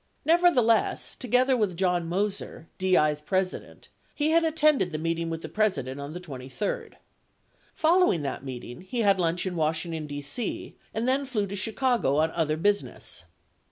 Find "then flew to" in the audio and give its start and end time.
11.07-11.55